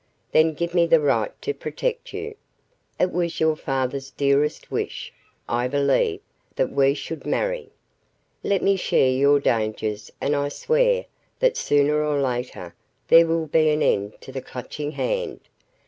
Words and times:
Then 0.31 0.55
give 0.55 0.73
me 0.73 0.87
the 0.87 0.99
right 0.99 1.39
to 1.43 1.53
protect 1.53 2.11
you. 2.11 2.33
It 2.99 3.11
was 3.11 3.39
your 3.39 3.55
father's 3.55 4.09
dearest 4.09 4.71
wish, 4.71 5.13
I 5.47 5.67
believe, 5.67 6.21
that 6.55 6.71
we 6.71 6.95
should 6.95 7.23
marry. 7.23 7.69
Let 8.43 8.63
me 8.63 8.77
share 8.77 9.11
your 9.11 9.39
dangers 9.39 10.09
and 10.19 10.35
I 10.35 10.49
swear 10.49 11.05
that 11.37 11.55
sooner 11.55 12.03
or 12.03 12.19
later 12.19 12.73
there 13.09 13.27
will 13.27 13.45
be 13.45 13.69
an 13.69 13.83
end 13.83 14.19
to 14.21 14.31
the 14.31 14.41
Clutching 14.41 14.93
Hand. 14.93 15.41